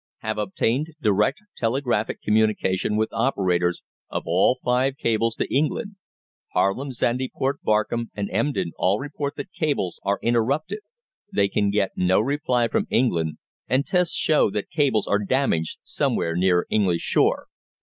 Have 0.21 0.39
obtained 0.39 0.95
direct 0.99 1.41
telegraphic 1.55 2.23
communication 2.23 2.95
with 2.97 3.13
operators 3.13 3.83
of 4.09 4.23
all 4.25 4.57
five 4.65 4.97
cables 4.97 5.35
to 5.35 5.55
England. 5.55 5.95
Haarlem, 6.55 6.89
Zandyport, 6.91 7.61
Barkum, 7.61 8.09
and 8.15 8.27
Emden 8.31 8.71
all 8.79 8.97
report 8.97 9.35
that 9.35 9.51
cables 9.53 9.99
are 10.03 10.17
interrupted. 10.23 10.79
They 11.31 11.49
can 11.49 11.69
get 11.69 11.91
no 11.95 12.19
reply 12.19 12.67
from 12.67 12.87
England, 12.89 13.37
and 13.67 13.85
tests 13.85 14.15
show 14.15 14.49
that 14.49 14.71
cables 14.71 15.05
are 15.07 15.23
damaged 15.23 15.77
somewhere 15.83 16.35
near 16.35 16.65
English 16.71 17.03
shore.'" 17.03 17.45